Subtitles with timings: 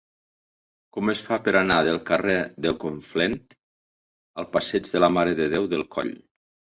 [0.95, 3.35] Com es fa per anar del carrer del Conflent
[4.45, 6.11] al passeig de la Mare de Déu del Coll?